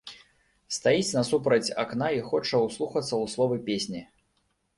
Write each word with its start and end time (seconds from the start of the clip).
Стаіць 0.77 1.13
насупраць 1.17 1.73
акна 1.83 2.07
і 2.17 2.25
хоча 2.31 2.63
ўслухацца 2.65 3.11
ў 3.23 3.37
словы 3.37 3.61
песні. 3.71 4.01